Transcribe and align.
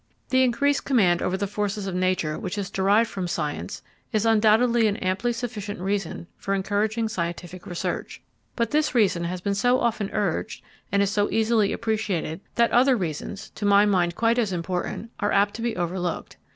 The 0.29 0.41
increased 0.41 0.83
command 0.83 1.21
over 1.21 1.37
the 1.37 1.45
forces 1.45 1.85
of 1.85 1.93
nature 1.93 2.39
which 2.39 2.57
is 2.57 2.71
derived 2.71 3.07
from 3.07 3.27
science 3.27 3.83
is 4.11 4.25
undoubtedly 4.25 4.87
an 4.87 4.97
amply 4.97 5.31
sufficient 5.31 5.79
reason 5.79 6.25
for 6.37 6.55
encouraging 6.55 7.07
scientific 7.07 7.67
research, 7.67 8.19
but 8.55 8.71
this 8.71 8.95
reason 8.95 9.25
has 9.25 9.41
been 9.41 9.53
so 9.53 9.79
often 9.79 10.09
urged 10.11 10.63
and 10.91 11.03
is 11.03 11.11
so 11.11 11.29
easily 11.29 11.71
appreciated 11.71 12.41
that 12.55 12.71
other 12.71 12.97
reasons, 12.97 13.51
to 13.51 13.63
my 13.63 13.85
mind 13.85 14.15
quite 14.15 14.39
as 14.39 14.51
important, 14.51 15.11
are 15.19 15.31
apt 15.31 15.53
to 15.53 15.61
be 15.61 15.75
overlooked. 15.75 16.37